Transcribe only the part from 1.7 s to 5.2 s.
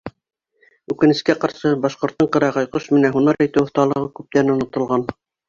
башҡорттоң ҡырағай ҡош менән һунар итеү оҫталығы күптән онотолған.